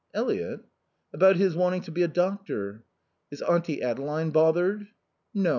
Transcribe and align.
"Eliot?" 0.15 0.61
"About 1.13 1.35
his 1.35 1.55
wanting 1.55 1.81
to 1.83 1.91
be 1.91 2.01
a 2.01 2.07
doctor." 2.07 2.83
"Is 3.29 3.43
Auntie 3.43 3.83
Adeline 3.83 4.31
bothered?" 4.31 4.87
"No. 5.31 5.49